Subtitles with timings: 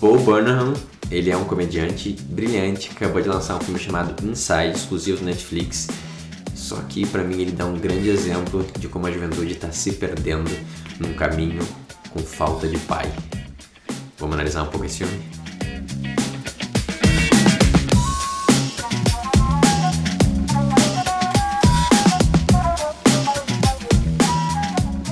[0.00, 0.72] Bo Burnham,
[1.10, 5.88] ele é um comediante brilhante, acabou de lançar um filme chamado Inside, exclusivo do Netflix.
[6.54, 9.92] Só que para mim ele dá um grande exemplo de como a juventude está se
[9.92, 10.50] perdendo
[10.98, 11.60] num caminho
[12.08, 13.12] com falta de pai.
[14.18, 15.22] Vamos analisar um pouco esse filme?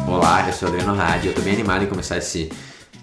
[0.06, 2.50] Olá, eu sou o Adriano Rádio, eu tô bem animado em começar esse,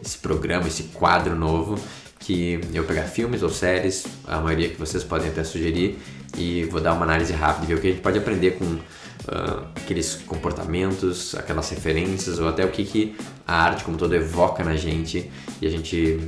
[0.06, 1.80] esse programa, esse quadro novo
[2.20, 6.00] que eu pegar filmes ou séries, a maioria que vocês podem até sugerir,
[6.38, 9.68] e vou dar uma análise rápida, ver o que a gente pode aprender com uh,
[9.76, 13.15] aqueles comportamentos, aquelas referências, ou até o que, que
[13.48, 15.29] a arte como todo evoca na gente,
[15.62, 16.20] e a gente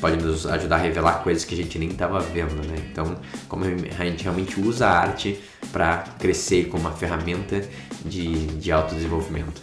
[0.00, 2.76] pode nos ajudar a revelar coisas que a gente nem estava vendo, né?
[2.90, 3.16] Então,
[3.48, 5.38] como a gente realmente usa a arte
[5.72, 7.62] para crescer como uma ferramenta
[8.04, 9.62] de, de autodesenvolvimento.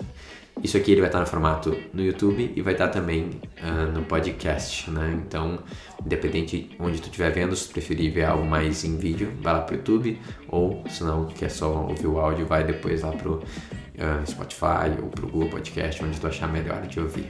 [0.64, 4.04] Isso aqui ele vai estar no formato no YouTube e vai estar também uh, no
[4.04, 5.20] podcast, né?
[5.26, 5.58] Então,
[6.06, 9.76] independente onde tu estiver vendo, se preferir ver algo mais em vídeo, vai lá pro
[9.76, 15.02] YouTube, ou se não quer só ouvir o áudio, vai depois lá pro uh, Spotify
[15.02, 17.26] ou pro Google Podcast, onde tu achar melhor de ouvir.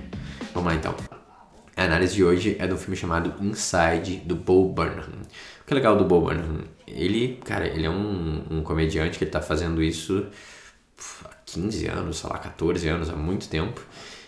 [0.53, 0.93] Vamos lá então.
[1.77, 5.07] A análise de hoje é do filme chamado Inside, do Bo Burnham.
[5.61, 6.65] O que é legal do Bo Burnham?
[6.85, 10.27] Ele, cara, ele é um, um comediante que ele tá fazendo isso
[11.53, 13.81] 15 anos, sei lá, 14 anos, há muito tempo.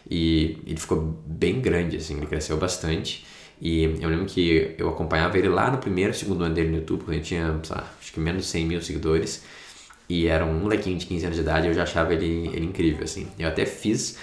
[0.10, 3.26] E ele ficou bem grande, assim, ele cresceu bastante.
[3.62, 7.04] E eu lembro que eu acompanhava ele lá no primeiro, segundo ano dele no YouTube,
[7.06, 9.44] quando ele tinha, sei lá, acho que menos de 100 mil seguidores.
[10.10, 13.04] E era um molequinho de 15 anos de idade, eu já achava ele, ele incrível,
[13.04, 13.28] assim.
[13.40, 14.18] Eu até fiz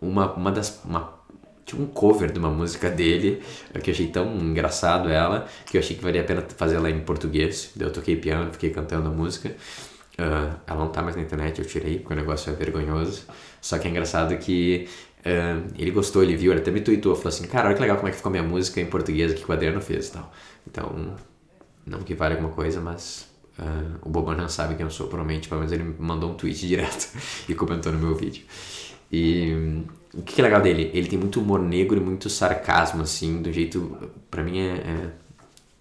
[0.00, 0.80] uma, uma das...
[0.84, 1.20] Uma,
[1.64, 3.40] tipo um cover de uma música dele,
[3.80, 6.90] que eu achei tão engraçado ela, que eu achei que valia a pena fazer ela
[6.90, 7.70] em português.
[7.78, 9.54] Eu toquei piano, fiquei cantando a música.
[10.18, 13.24] Uh, ela não tá mais na internet, eu tirei, porque o negócio é vergonhoso.
[13.60, 14.88] Só que é engraçado que
[15.20, 17.96] uh, ele gostou, ele viu, ele até me tweetou, falou assim, cara, olha que legal
[17.96, 20.32] como é que ficou minha música em português que o Adriano fez e tal.
[20.66, 21.16] Então,
[21.86, 25.48] não que vale alguma coisa, mas uh, o Boban não sabe quem eu sou, provavelmente,
[25.48, 27.08] pelo menos ele me mandou um tweet direto
[27.48, 28.44] e comentou no meu vídeo.
[29.12, 29.84] E
[30.14, 30.90] o que é legal dele?
[30.94, 34.72] Ele tem muito humor negro e muito sarcasmo, assim, do jeito, para mim, é,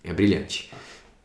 [0.04, 0.72] é, é brilhante.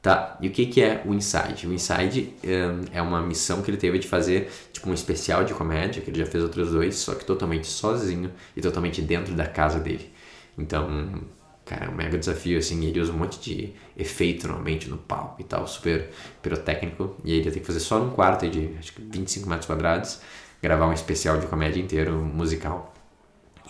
[0.05, 1.67] Tá, e o que, que é o Inside?
[1.67, 5.55] O Inside um, é uma missão que ele teve de fazer tipo um especial de
[5.55, 9.47] comédia, que ele já fez outros dois, só que totalmente sozinho e totalmente dentro da
[9.47, 10.13] casa dele.
[10.59, 11.23] Então,
[11.65, 15.41] cara, é um mega desafio, assim, ele usa um monte de efeito normalmente no palco
[15.41, 16.11] e tal, super
[16.43, 20.21] pirotécnico, e ele tem que fazer só num quarto de, acho que 25 metros quadrados,
[20.61, 22.93] gravar um especial de comédia inteiro, musical.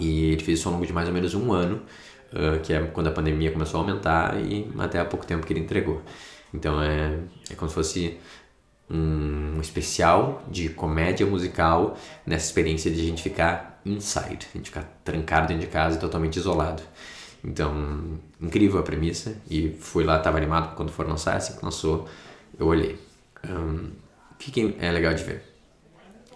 [0.00, 1.80] E ele fez isso ao longo de mais ou menos um ano,
[2.34, 5.52] uh, que é quando a pandemia começou a aumentar e até há pouco tempo que
[5.52, 6.02] ele entregou.
[6.52, 7.18] Então é,
[7.50, 8.18] é como se fosse
[8.90, 11.96] um especial de comédia musical
[12.26, 16.00] nessa experiência de a gente ficar inside, a gente ficar trancado dentro de casa e
[16.00, 16.82] totalmente isolado.
[17.42, 22.08] Então, incrível a premissa e fui lá, estava animado quando for lançar, assim que lançou,
[22.58, 22.98] eu olhei.
[23.46, 23.90] Um,
[24.32, 25.42] o que, é legal de ver?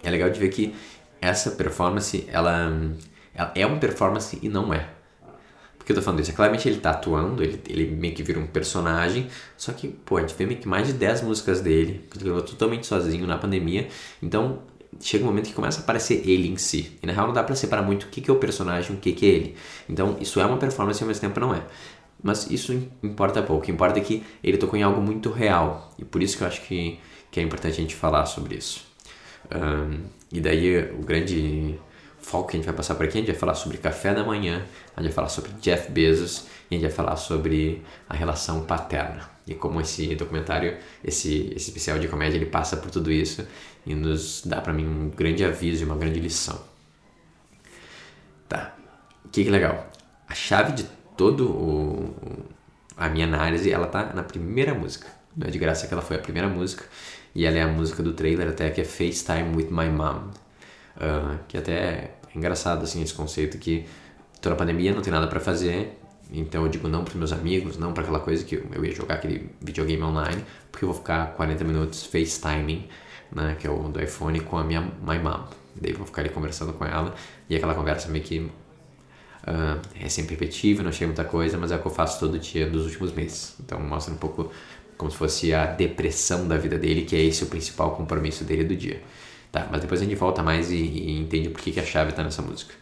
[0.03, 0.75] É legal de ver que
[1.19, 2.71] essa performance, ela,
[3.33, 4.87] ela é uma performance e não é
[5.89, 6.29] que eu tô falando isso?
[6.29, 9.27] É claramente ele tá atuando, ele, ele meio que vira um personagem,
[9.57, 12.25] só que, pô, a gente vê meio que mais de 10 músicas dele, que ele
[12.25, 13.87] gravou totalmente sozinho na pandemia,
[14.21, 14.59] então
[15.01, 16.95] chega um momento que começa a aparecer ele em si.
[17.01, 18.99] E na real não dá pra separar muito o que, que é o personagem o
[18.99, 19.55] que, que é ele.
[19.89, 21.63] Então isso é uma performance e ao mesmo tempo não é.
[22.21, 23.63] Mas isso importa pouco.
[23.63, 25.91] O que importa é que ele tocou em algo muito real.
[25.97, 26.99] E por isso que eu acho que,
[27.31, 28.85] que é importante a gente falar sobre isso.
[29.51, 30.01] Um,
[30.31, 31.79] e daí o grande
[32.29, 34.23] foco que a gente vai passar por aqui, a gente vai falar sobre café da
[34.23, 34.63] manhã,
[34.95, 38.63] a gente vai falar sobre Jeff Bezos e a gente vai falar sobre a relação
[38.65, 43.47] paterna e como esse documentário, esse, esse especial de comédia, ele passa por tudo isso
[43.83, 46.59] e nos dá para mim um grande aviso e uma grande lição.
[48.47, 48.75] Tá,
[49.31, 49.89] que, que legal?
[50.27, 50.83] A chave de
[51.17, 52.45] todo o,
[52.95, 55.07] a minha análise, ela tá na primeira música.
[55.35, 56.83] Não é de graça que ela foi a primeira música
[57.33, 60.29] e ela é a música do trailer até que é FaceTime with My Mom.
[60.95, 63.85] Uh, que até é engraçado assim esse conceito que
[64.41, 65.97] tô na pandemia, não tem nada para fazer,
[66.31, 69.15] então eu digo não para meus amigos, não para aquela coisa que eu ia jogar
[69.15, 72.87] aquele videogame online, porque eu vou ficar 40 minutos FaceTiming,
[73.31, 75.45] né, que é o do iPhone com a minha my mom.
[75.75, 77.13] Daí eu vou ficar ali conversando com ela
[77.49, 81.75] e aquela conversa meio que uh, é sempre repetível, não achei muita coisa, mas é
[81.75, 83.55] o que eu faço todo dia dos últimos meses.
[83.59, 84.51] Então mostra um pouco
[84.97, 88.65] como se fosse a depressão da vida dele, que é esse o principal compromisso dele
[88.65, 89.01] do dia.
[89.51, 92.11] Tá, mas depois a gente volta mais e, e entende por que, que a chave
[92.11, 92.75] está nessa música.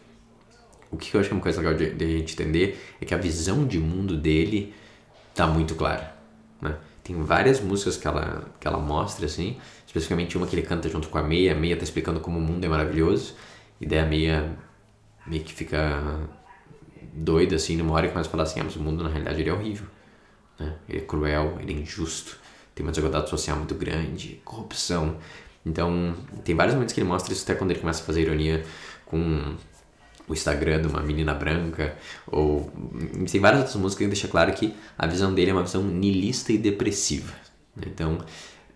[0.90, 3.04] O que eu acho que é uma coisa legal de, de, a gente entender é
[3.04, 4.74] que a visão de mundo dele
[5.34, 6.14] tá muito clara.
[6.60, 6.76] Né?
[7.02, 9.56] Tem várias músicas que ela, que ela mostra, assim,
[9.86, 11.52] especificamente uma que ele canta junto com a Meia.
[11.52, 13.34] A Meia tá explicando como o mundo é maravilhoso,
[13.80, 14.58] e daí a Meia
[15.26, 16.28] meio que fica
[17.12, 19.40] doido, assim, numa hora e começa a falar assim, ah, mas o mundo na realidade
[19.40, 19.86] ele é horrível,
[20.58, 20.76] né?
[20.88, 22.38] Ele é cruel, ele é injusto,
[22.74, 25.16] tem uma desigualdade social muito grande, corrupção.
[25.68, 28.64] Então, tem vários momentos que ele mostra isso, até quando ele começa a fazer ironia
[29.04, 29.54] com
[30.26, 32.70] o Instagram de uma menina branca, ou
[33.30, 36.52] tem várias outras músicas que deixa claro que a visão dele é uma visão nilista
[36.52, 37.32] e depressiva.
[37.86, 38.18] Então,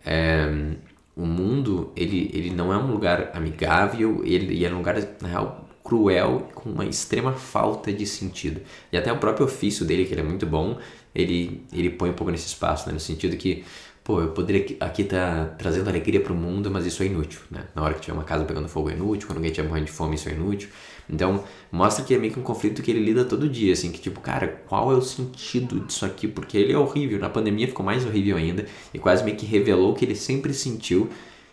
[0.05, 0.75] é,
[1.17, 5.69] o mundo, ele, ele não é um lugar amigável, ele, é um lugar, na real,
[5.85, 8.61] cruel, com uma extrema falta de sentido.
[8.91, 10.79] E até o próprio ofício dele, que ele é muito bom,
[11.15, 12.95] ele, ele põe um pouco nesse espaço, né?
[12.95, 13.65] no sentido que
[14.05, 17.65] pô, eu poderia aqui tá trazendo alegria para o mundo, mas isso é inútil, né?
[17.75, 19.93] Na hora que tiver uma casa pegando fogo é inútil, quando alguém estiver morrendo de
[19.93, 20.69] fome isso é inútil.
[21.09, 24.01] Então, mostra que é meio que um conflito que ele lida todo dia, assim, que
[24.01, 26.27] tipo, cara, qual é o sentido disso aqui?
[26.27, 29.93] Porque ele é horrível, na pandemia ficou mais horrível ainda e quase meio que revelou
[29.93, 31.09] o que ele sempre sentiu,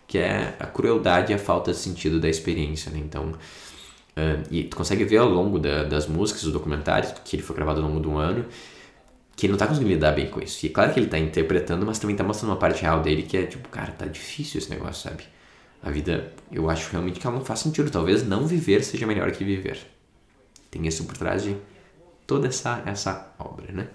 [0.06, 2.98] que é a crueldade e a falta de sentido da experiência, né?
[2.98, 7.42] Então, uh, e tu consegue ver ao longo da, das músicas, dos documentários, que ele
[7.42, 8.44] foi gravado ao longo do ano,
[9.40, 10.66] que ele não tá conseguindo lidar bem com isso.
[10.66, 13.22] E é claro que ele tá interpretando, mas também tá mostrando uma parte real dele
[13.22, 15.24] que é tipo, cara, tá difícil esse negócio, sabe?
[15.82, 17.90] A vida, eu acho realmente que ela não faz sentido.
[17.90, 19.78] Talvez não viver seja melhor que viver.
[20.70, 21.56] Tem isso por trás de
[22.26, 23.88] toda essa, essa obra, né?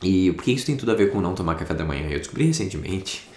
[0.00, 2.08] E por que isso tem tudo a ver com não tomar café da manhã?
[2.08, 3.28] Eu descobri recentemente,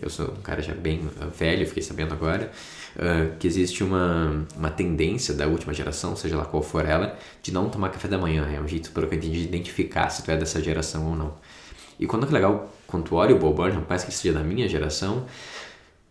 [0.00, 2.50] eu sou um cara já bem velho, fiquei sabendo agora,
[2.96, 7.52] uh, que existe uma, uma tendência da última geração, seja lá qual for ela, de
[7.52, 8.48] não tomar café da manhã.
[8.54, 11.16] É um jeito, pelo que eu entendi, de identificar se tu é dessa geração ou
[11.16, 11.34] não.
[11.98, 14.68] E quando é legal, quando tu olha o Bob Burnham, parece que seja da minha
[14.68, 15.26] geração,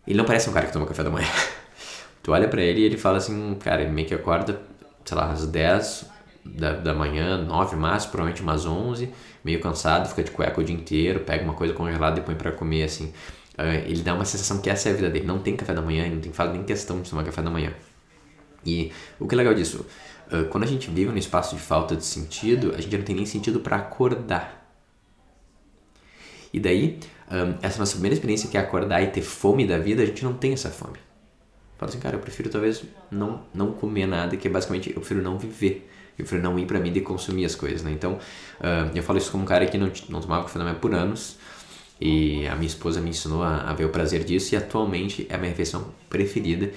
[0.06, 1.28] ele não parece um cara que toma café da manhã.
[2.22, 4.60] tu olha para ele e ele fala assim, cara, ele meio que acorda,
[5.04, 6.06] sei lá, às 10
[6.44, 9.10] da, da manhã, 9 máximo, provavelmente umas 11,
[9.44, 12.52] meio cansado, fica de cueca o dia inteiro, pega uma coisa congelada e põe para
[12.52, 13.12] comer, assim.
[13.60, 15.26] Uh, ele dá uma sensação que essa é a vida dele.
[15.26, 17.50] Não tem café da manhã, ele não tem fala nem questão de tomar café da
[17.50, 17.74] manhã.
[18.64, 19.84] E o que é legal disso?
[20.32, 23.14] Uh, quando a gente vive num espaço de falta de sentido, a gente não tem
[23.14, 24.58] nem sentido para acordar.
[26.52, 26.98] E daí,
[27.30, 30.24] um, essa nossa primeira experiência que é acordar e ter fome da vida, a gente
[30.24, 30.98] não tem essa fome.
[31.78, 35.22] Fala assim, cara, eu prefiro talvez não, não comer nada, que é basicamente eu prefiro
[35.22, 35.88] não viver.
[36.18, 37.90] Eu prefiro não ir pra mim e consumir as coisas, né?
[37.92, 38.18] Então,
[38.94, 41.38] eu falo isso como um cara que não, não tomava café da manhã por anos.
[42.00, 45.34] E a minha esposa me ensinou a, a ver o prazer disso e atualmente é
[45.34, 46.72] a minha refeição preferida.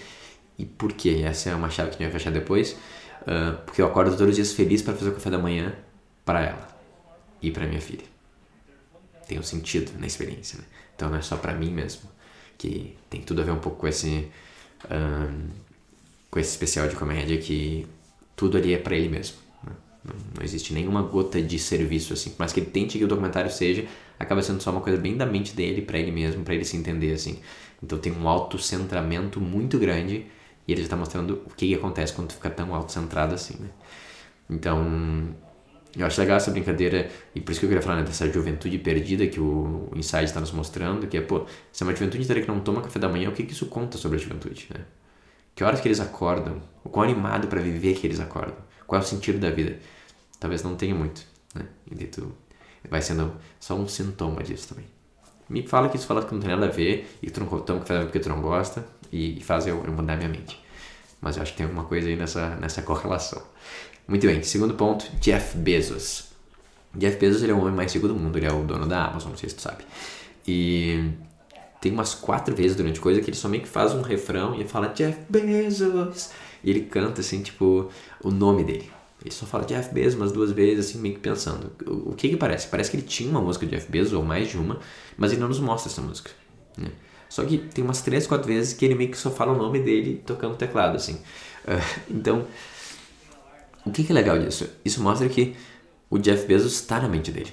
[0.57, 1.21] E por quê?
[1.23, 2.73] Essa é uma chave que a gente vai fechar depois.
[3.21, 5.73] Uh, porque eu acordo todos os dias feliz para fazer o café da manhã
[6.25, 6.67] para ela
[7.41, 8.13] e para minha filha
[9.27, 10.65] tem um sentido na experiência, né?
[10.95, 12.09] Então não é só para mim mesmo,
[12.57, 14.29] que tem tudo a ver um pouco com esse
[16.29, 17.87] com esse especial de comédia que
[18.35, 19.37] tudo ali é para ele mesmo.
[20.03, 23.85] Não, existe nenhuma gota de serviço assim, mas que ele tente que o documentário seja,
[24.19, 26.75] acaba sendo só uma coisa bem da mente dele para ele mesmo, para ele se
[26.75, 27.39] entender assim.
[27.81, 30.27] Então tem um autocentramento muito grande
[30.67, 33.57] e ele já está mostrando o que, que acontece quando tu fica tão autocentrado assim,
[33.59, 33.69] né?
[34.49, 35.35] Então,
[35.97, 38.77] eu acho legal essa brincadeira, e por isso que eu queria falar né, dessa juventude
[38.79, 42.23] perdida que o, o Insight está nos mostrando, que é, pô, se é uma juventude
[42.23, 44.67] inteira que não toma café da manhã, o que, que isso conta sobre a juventude,
[44.73, 44.85] né?
[45.55, 46.61] Que horas que eles acordam?
[46.83, 48.57] O quão animado para viver que eles acordam?
[48.87, 49.79] Qual é o sentido da vida?
[50.39, 51.25] Talvez não tenha muito,
[51.55, 51.65] né?
[51.89, 52.35] E tu
[52.89, 54.85] vai sendo só um sintoma disso também.
[55.49, 57.47] Me fala que isso fala que não tem nada a ver e que tu não
[57.61, 60.61] toma café porque tu não gosta e faz eu, eu mudar minha mente.
[61.21, 63.41] Mas eu acho que tem alguma coisa aí nessa, nessa correlação.
[64.07, 66.25] Muito bem, segundo ponto, Jeff Bezos.
[66.93, 69.05] Jeff Bezos ele é o homem mais rico do mundo, ele é o dono da
[69.05, 69.85] Amazon, não sei se tu sabe.
[70.45, 71.11] E
[71.83, 74.63] tem umas quatro vezes durante coisa que ele só meio que faz um refrão e
[74.63, 76.29] fala Jeff Bezos.
[76.63, 77.89] E ele canta assim, tipo,
[78.23, 78.89] o nome dele.
[79.21, 81.73] Ele só fala Jeff Bezos umas duas vezes, assim, meio que pensando.
[81.85, 82.69] O, o que que parece?
[82.69, 84.79] Parece que ele tinha uma música de Jeff Bezos, ou mais de uma,
[85.17, 86.31] mas ele não nos mostra essa música.
[86.77, 86.87] Né?
[87.27, 89.81] Só que tem umas três, quatro vezes que ele meio que só fala o nome
[89.81, 91.15] dele tocando teclado, assim.
[91.65, 92.47] Uh, então,
[93.85, 94.69] o que, que é legal disso?
[94.85, 95.53] Isso mostra que
[96.09, 97.51] o Jeff Bezos está na mente dele.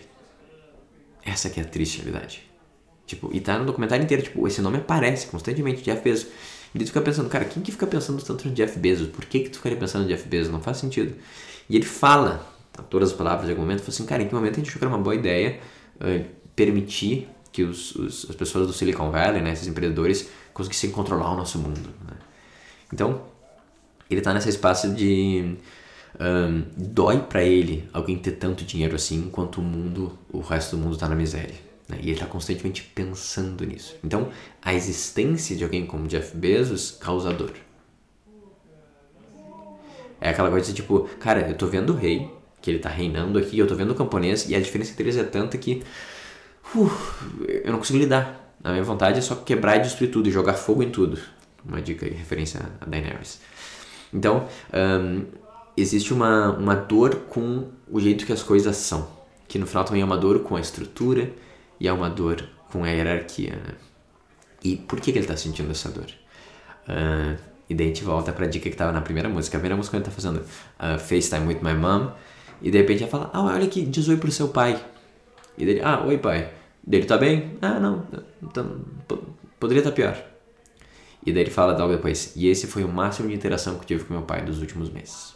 [1.25, 2.49] Essa que é a triste realidade.
[3.11, 6.29] Tipo, e tá no documentário inteiro, tipo, esse nome aparece constantemente, Jeff Bezos.
[6.73, 9.09] E tu fica pensando, cara, quem que fica pensando tanto no Jeff Bezos?
[9.09, 10.53] Por que que tu ficaria pensando no Jeff Bezos?
[10.53, 11.17] Não faz sentido.
[11.69, 12.47] E ele fala,
[12.89, 14.79] todas as palavras de algum momento, fala assim, cara, em que momento a gente achou
[14.79, 15.59] que era uma boa ideia
[15.97, 16.25] uh,
[16.55, 21.37] permitir que os, os, as pessoas do Silicon Valley, né, esses empreendedores, conseguissem controlar o
[21.37, 21.91] nosso mundo.
[22.07, 22.17] Né?
[22.93, 23.23] Então,
[24.09, 25.57] ele está nesse espaço de
[26.21, 30.83] um, dói para ele alguém ter tanto dinheiro assim, enquanto o mundo, o resto do
[30.83, 31.70] mundo está na miséria.
[31.91, 31.99] Né?
[32.01, 33.97] E ele está constantemente pensando nisso.
[34.05, 34.31] Então,
[34.63, 37.53] a existência de alguém como Jeff Bezos causa dor.
[40.21, 42.31] É aquela coisa de tipo, cara, eu tô vendo o rei,
[42.61, 45.17] que ele tá reinando aqui, eu tô vendo o camponês, e a diferença entre eles
[45.17, 45.83] é tanta que
[46.75, 46.91] uh,
[47.65, 48.55] eu não consigo lidar.
[48.63, 51.19] A minha vontade é só quebrar e destruir tudo e jogar fogo em tudo.
[51.65, 53.41] Uma dica em referência a Daenerys.
[54.13, 55.25] Então, um,
[55.77, 59.09] existe uma, uma dor com o jeito que as coisas são.
[59.49, 61.31] Que no final também é uma dor com a estrutura
[61.81, 63.57] e é uma dor com a hierarquia.
[63.57, 63.75] Né?
[64.63, 66.07] E por que, que ele está sentindo essa dor?
[66.87, 69.57] Uh, e daí a gente volta pra dica que tava na primeira música.
[69.57, 72.13] A primeira música ele tá fazendo uh, FaceTime with my mom.
[72.61, 74.85] E de repente ela fala, ah, olha aqui, diz oi pro seu pai.
[75.57, 76.53] E dele, ah, oi pai.
[76.87, 77.57] Dele, tá bem?
[77.63, 78.07] Ah, não,
[78.43, 78.81] então,
[79.59, 80.31] poderia estar tá pior.
[81.25, 83.87] E daí ele fala logo depois, e esse foi o máximo de interação que eu
[83.87, 85.35] tive com meu pai dos últimos meses.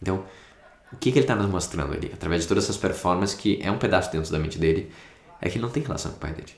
[0.00, 0.24] Então,
[0.94, 2.10] o que, que ele está nos mostrando ali?
[2.12, 4.90] Através de todas essas performances, que é um pedaço dentro da mente dele,
[5.40, 6.52] é que ele não tem relação com o pai dele.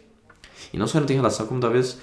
[0.72, 1.98] E não só não tem relação, como talvez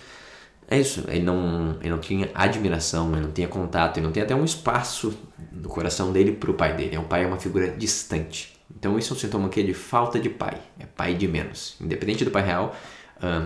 [0.67, 4.23] é isso, ele não, ele não tinha admiração, ele não tinha contato, ele não tem
[4.23, 5.13] até um espaço
[5.51, 6.95] no coração dele para o pai dele.
[6.95, 8.53] É um pai é uma figura distante.
[8.75, 11.75] Então isso é um sintoma que é de falta de pai, é pai de menos.
[11.79, 12.75] Independente do pai real,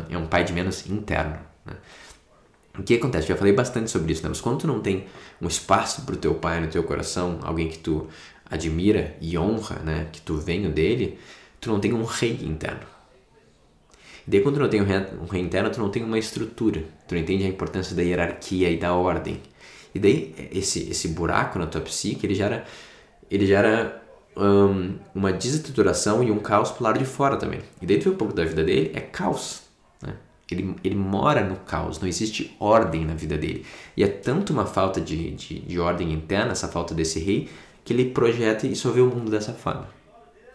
[0.09, 1.37] é um pai de menos interno.
[1.65, 1.73] Né?
[2.77, 3.27] O que acontece?
[3.27, 4.29] Já falei bastante sobre isso, né?
[4.29, 5.07] mas quando tu não tem
[5.41, 8.07] um espaço para o teu pai no teu coração, alguém que tu
[8.49, 10.07] admira e honra, né?
[10.11, 11.17] que tu venha dele,
[11.59, 12.87] tu não tem um rei interno.
[14.27, 16.19] E daí quando tu não tem um rei, um rei interno, tu não tem uma
[16.19, 19.41] estrutura, tu não entende a importância da hierarquia e da ordem.
[19.95, 22.65] E daí esse, esse buraco na tua psique, ele gera,
[23.31, 24.03] ele gera
[24.35, 27.61] um, uma desestruturação e um caos pro lado de fora também.
[27.81, 29.61] E daí tu vê um pouco da vida dele, é caos.
[30.01, 30.13] Né?
[30.51, 33.65] Ele, ele mora no caos, não existe ordem na vida dele.
[33.95, 37.49] E é tanto uma falta de, de, de ordem interna, essa falta desse rei,
[37.87, 39.87] que ele projeta e só vê o mundo dessa forma.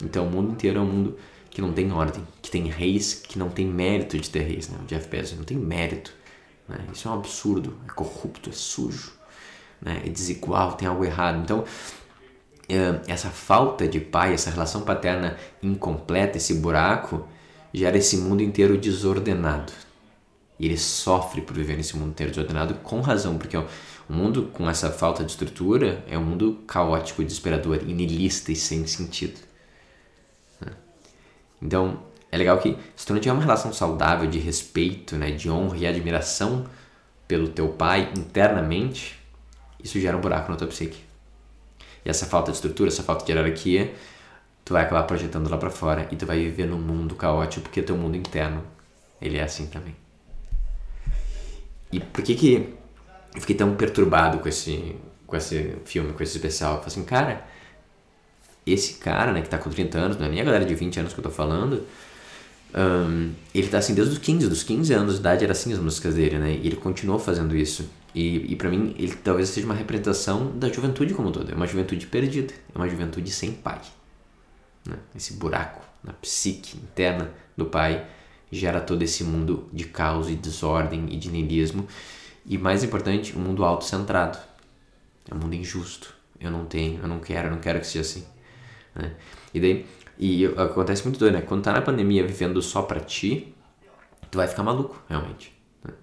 [0.03, 1.17] Então o mundo inteiro é um mundo
[1.49, 4.69] que não tem ordem, que tem reis que não tem mérito de ter reis.
[4.69, 4.77] Né?
[4.83, 6.13] O Jeff Bezos não tem mérito.
[6.69, 6.77] Né?
[6.93, 9.13] Isso é um absurdo, é corrupto, é sujo,
[9.81, 10.03] né?
[10.05, 11.41] é desigual, tem algo errado.
[11.41, 11.63] Então,
[12.69, 17.27] é, essa falta de pai, essa relação paterna incompleta, esse buraco,
[17.73, 19.73] gera esse mundo inteiro desordenado.
[20.63, 23.67] E ele sofre por viver nesse mundo inteiro desordenado com razão, porque o
[24.07, 29.41] mundo com essa falta de estrutura é um mundo caótico, desesperador, inilista e sem sentido.
[31.61, 32.01] Então,
[32.31, 35.75] é legal que se tu não tiver uma relação saudável de respeito, né, de honra
[35.79, 36.65] e admiração
[37.27, 39.19] pelo teu pai internamente,
[39.83, 41.03] isso gera um buraco na tua psique.
[42.05, 43.93] E essa falta de estrutura, essa falta de hierarquia,
[44.63, 47.81] tu vai acabar projetando lá para fora e tu vai viver num mundo caótico porque
[47.81, 48.63] teu mundo interno,
[49.21, 50.02] ele é assim também.
[51.93, 52.73] E por que que
[53.35, 54.95] eu fiquei tão perturbado com esse
[55.27, 56.73] com esse filme, com esse especial?
[56.73, 57.45] Eu falei assim, cara,
[58.65, 60.99] esse cara, né, que tá com 30 anos, não é nem a galera de 20
[60.99, 61.83] anos que eu tô falando,
[62.75, 65.79] um, ele tá assim desde os 15, dos 15 anos de idade era assim as
[65.79, 67.89] músicas dele, né, e ele continuou fazendo isso.
[68.13, 71.51] E, e para mim, ele talvez seja uma representação da juventude como toda.
[71.51, 73.81] É uma juventude perdida, é uma juventude sem pai.
[74.87, 74.97] Né?
[75.15, 78.05] Esse buraco na psique interna do pai
[78.53, 81.87] gera todo esse mundo de caos e desordem e de niilismo.
[82.45, 84.37] E mais importante, um mundo autocentrado.
[85.29, 86.13] É um mundo injusto.
[86.39, 88.25] Eu não tenho, eu não quero, eu não quero que seja assim.
[88.93, 89.13] Né?
[89.53, 89.85] E daí,
[90.19, 91.41] e acontece muito doido, né?
[91.41, 93.55] Quando tá na pandemia vivendo só pra ti,
[94.29, 95.53] tu vai ficar maluco, realmente.
[95.83, 95.93] Né?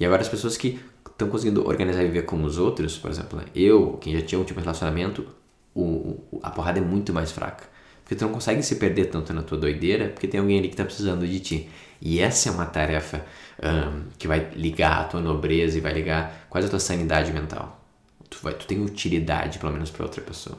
[0.00, 3.38] E agora as pessoas que estão conseguindo organizar e viver com os outros, por exemplo,
[3.38, 3.44] né?
[3.54, 5.26] eu, quem já tinha um tipo de relacionamento,
[5.74, 7.75] o, o, a porrada é muito mais fraca.
[8.06, 10.76] Porque tu não consegue se perder tanto na tua doideira, porque tem alguém ali que
[10.76, 11.68] tá precisando de ti.
[12.00, 13.26] E essa é uma tarefa
[13.60, 17.84] um, que vai ligar a tua nobreza e vai ligar quase a tua sanidade mental.
[18.30, 20.56] Tu, vai, tu tem utilidade, pelo menos, para outra pessoa.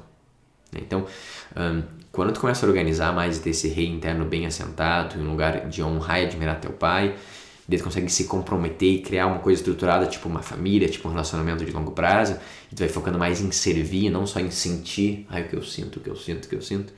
[0.74, 0.82] Né?
[0.86, 1.06] Então,
[1.56, 5.24] um, quando tu começa a organizar mais e ter esse rei interno bem assentado, em
[5.24, 7.16] um lugar de honrar e admirar teu pai,
[7.66, 11.12] daí tu consegue se comprometer e criar uma coisa estruturada, tipo uma família, tipo um
[11.12, 12.38] relacionamento de longo prazo,
[12.70, 15.64] e tu vai focando mais em servir, não só em sentir, ai, o que eu
[15.64, 16.92] sinto, o que eu sinto, o que eu sinto.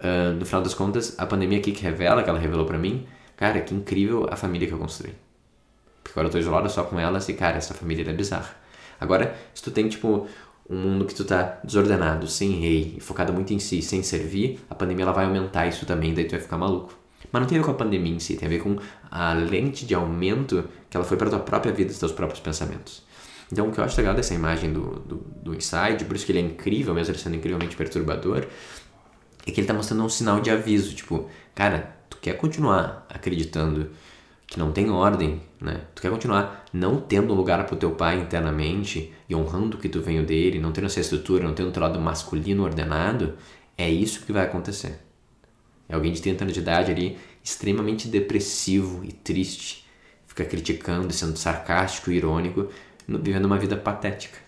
[0.00, 3.06] Uh, no final das contas, a pandemia aqui que revela, que ela revelou para mim,
[3.36, 5.12] cara, que incrível a família que eu construí.
[6.02, 8.54] Porque agora eu tô isolado só com elas e, cara, essa família é bizarra.
[9.00, 10.26] Agora, se tu tem, tipo,
[10.68, 14.74] um mundo que tu tá desordenado, sem rei, focado muito em si, sem servir, a
[14.74, 16.92] pandemia ela vai aumentar isso também, daí tu vai ficar maluco.
[17.32, 18.76] Mas não tem a ver com a pandemia em si, tem a ver com
[19.10, 23.04] a lente de aumento que ela foi para tua própria vida, os teus próprios pensamentos.
[23.52, 26.32] Então, o que eu acho legal dessa imagem do, do, do Inside, por isso que
[26.32, 28.46] ele é incrível, mesmo ele sendo incrivelmente perturbador,
[29.46, 33.90] é que ele tá mostrando um sinal de aviso, tipo, cara, tu quer continuar acreditando
[34.46, 35.82] que não tem ordem, né?
[35.94, 40.24] Tu quer continuar não tendo lugar pro teu pai internamente e honrando que tu veio
[40.24, 43.36] dele, não tendo essa estrutura, não tendo teu lado masculino ordenado,
[43.78, 45.00] é isso que vai acontecer.
[45.88, 49.86] É alguém de 30 anos de idade ali, extremamente depressivo e triste,
[50.26, 52.68] fica criticando, sendo sarcástico irônico,
[53.08, 54.38] vivendo uma vida patética.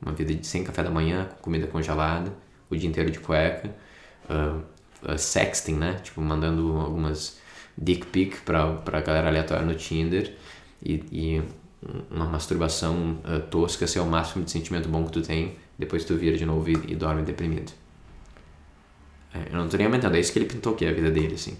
[0.00, 2.32] Uma vida sem café da manhã, com comida congelada,
[2.70, 3.74] o dia inteiro de cueca,
[4.28, 4.62] uh,
[5.10, 5.94] uh, sexting, né?
[6.02, 7.38] Tipo, mandando algumas
[7.76, 10.34] dick pic pra, pra galera aleatória no Tinder
[10.82, 11.42] e, e
[12.10, 16.14] uma masturbação uh, tosca ser o máximo de sentimento bom que tu tem, depois tu
[16.16, 17.72] vira de novo e, e dorme deprimido.
[19.34, 21.10] É, eu não tô nem aumentando, é isso que ele pintou que é a vida
[21.10, 21.56] dele, assim.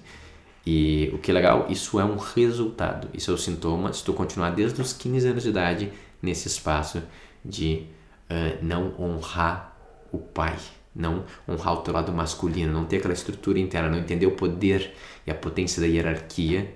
[0.66, 4.14] E o que é legal, isso é um resultado, isso é o sintoma se tu
[4.14, 5.92] continuar desde os 15 anos de idade
[6.22, 7.02] nesse espaço
[7.44, 7.86] de
[8.30, 9.76] uh, não honrar
[10.10, 10.56] o pai,
[10.94, 14.94] não honrar o teu lado masculino, não ter aquela estrutura interna, não entender o poder
[15.26, 16.74] e a potência da hierarquia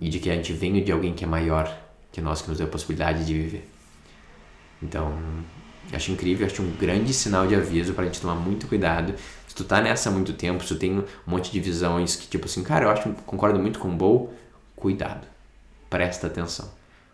[0.00, 1.72] e de que a gente vem de alguém que é maior
[2.10, 3.68] que nós, que nos deu a possibilidade de viver.
[4.82, 5.16] Então,
[5.92, 9.14] acho incrível, acho um grande sinal de aviso para a gente tomar muito cuidado
[9.54, 12.26] se tu tá nessa há muito tempo, se tu tem um monte de visões que,
[12.26, 14.34] tipo assim, cara, eu acho concordo muito com o Bow,
[14.74, 15.28] cuidado.
[15.88, 16.68] Presta atenção.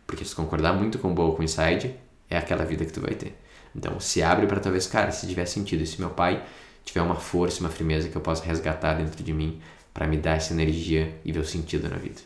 [0.06, 1.94] Porque se concordar muito com o Bow, com o Inside,
[2.30, 3.38] é aquela vida que tu vai ter.
[3.74, 6.44] Então, se abre para talvez, cara, se tiver sentido, se meu pai
[6.84, 9.60] tiver uma força, uma firmeza que eu possa resgatar dentro de mim
[9.92, 12.20] para me dar essa energia e ver o sentido na vida.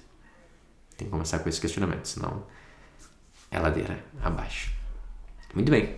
[0.96, 2.44] Tem que começar com esse questionamento, senão
[3.50, 4.72] é ladeira abaixo.
[5.54, 5.94] Muito bem.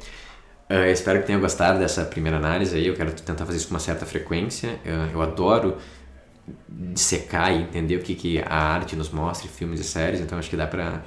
[0.68, 2.86] Uh, espero que tenha gostado dessa primeira análise aí.
[2.86, 4.80] Eu quero tentar fazer isso com uma certa frequência.
[4.84, 5.78] Uh, eu adoro
[6.68, 10.50] dissecar e entender o que, que a arte nos mostra, filmes e séries, então acho
[10.50, 11.02] que dá pra.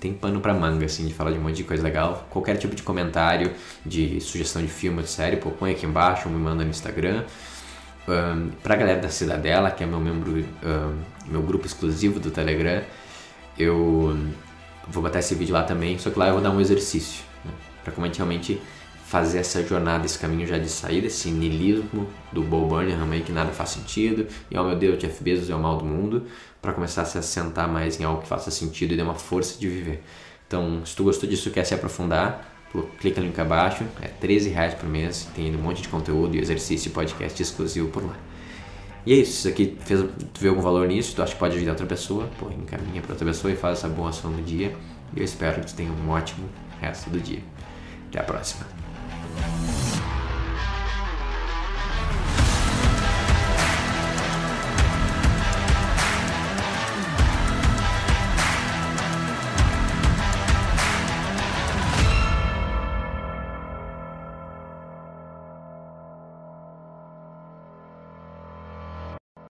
[0.00, 2.26] Tem pano pra manga, assim, de falar de um monte de coisa legal.
[2.30, 3.52] Qualquer tipo de comentário,
[3.84, 7.24] de sugestão de filme de série, pô, põe aqui embaixo me manda no Instagram.
[8.06, 12.82] Um, pra galera da Cidadela, que é meu membro, um, meu grupo exclusivo do Telegram,
[13.58, 14.16] eu
[14.86, 17.24] vou botar esse vídeo lá também, só que lá eu vou dar um exercício
[17.84, 18.60] para como a gente realmente
[19.14, 23.30] fazer essa jornada, esse caminho já de sair esse niilismo do Bo Burnham aí que
[23.30, 26.26] nada faz sentido e oh meu Deus, Jeff Bezos é o mal do mundo,
[26.60, 29.56] para começar a se assentar mais em algo que faça sentido e dê uma força
[29.56, 30.02] de viver.
[30.48, 32.44] Então, se tu gostou disso quer se aprofundar,
[32.98, 36.40] clica no link abaixo, é 13 reais por mês, tem um monte de conteúdo e
[36.40, 38.16] exercício e podcast exclusivo por lá.
[39.06, 40.00] E é isso, se aqui fez
[40.32, 43.12] tu vê algum valor nisso, tu acha que pode ajudar outra pessoa, pô, encaminha para
[43.12, 44.74] outra pessoa e faz essa boa ação no dia.
[45.14, 46.48] E eu espero que tu tenha um ótimo
[46.80, 47.44] resto do dia.
[48.08, 48.83] Até a próxima.
[49.36, 49.83] Bye.